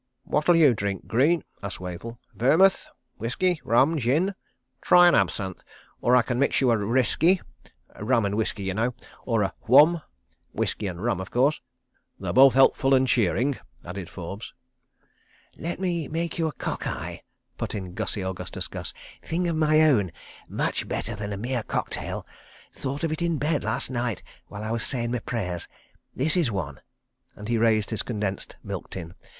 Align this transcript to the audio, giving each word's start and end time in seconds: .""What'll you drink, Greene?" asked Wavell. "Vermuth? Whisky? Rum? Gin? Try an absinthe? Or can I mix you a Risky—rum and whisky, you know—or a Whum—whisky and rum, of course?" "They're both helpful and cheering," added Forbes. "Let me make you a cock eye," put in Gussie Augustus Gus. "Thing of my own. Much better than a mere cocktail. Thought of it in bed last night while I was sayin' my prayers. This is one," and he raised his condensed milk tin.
.""What'll 0.23 0.55
you 0.55 0.73
drink, 0.73 1.05
Greene?" 1.05 1.43
asked 1.61 1.79
Wavell. 1.79 2.17
"Vermuth? 2.33 2.87
Whisky? 3.19 3.61
Rum? 3.63 3.99
Gin? 3.99 4.33
Try 4.81 5.07
an 5.07 5.13
absinthe? 5.13 5.61
Or 6.01 6.19
can 6.23 6.37
I 6.37 6.39
mix 6.39 6.59
you 6.59 6.71
a 6.71 6.77
Risky—rum 6.79 8.25
and 8.25 8.33
whisky, 8.33 8.63
you 8.63 8.73
know—or 8.73 9.43
a 9.43 9.53
Whum—whisky 9.67 10.87
and 10.87 11.03
rum, 11.03 11.21
of 11.21 11.29
course?" 11.29 11.61
"They're 12.19 12.33
both 12.33 12.55
helpful 12.55 12.95
and 12.95 13.07
cheering," 13.07 13.59
added 13.85 14.09
Forbes. 14.09 14.55
"Let 15.55 15.79
me 15.79 16.07
make 16.07 16.39
you 16.39 16.47
a 16.47 16.51
cock 16.53 16.87
eye," 16.87 17.21
put 17.59 17.75
in 17.75 17.93
Gussie 17.93 18.23
Augustus 18.25 18.67
Gus. 18.67 18.95
"Thing 19.21 19.47
of 19.47 19.55
my 19.55 19.81
own. 19.81 20.11
Much 20.49 20.87
better 20.87 21.15
than 21.15 21.31
a 21.31 21.37
mere 21.37 21.61
cocktail. 21.61 22.25
Thought 22.73 23.03
of 23.03 23.11
it 23.11 23.21
in 23.21 23.37
bed 23.37 23.63
last 23.63 23.91
night 23.91 24.23
while 24.47 24.63
I 24.63 24.71
was 24.71 24.81
sayin' 24.83 25.11
my 25.11 25.19
prayers. 25.19 25.67
This 26.15 26.35
is 26.35 26.51
one," 26.51 26.81
and 27.35 27.47
he 27.47 27.59
raised 27.59 27.91
his 27.91 28.01
condensed 28.01 28.55
milk 28.63 28.89
tin. 28.89 29.13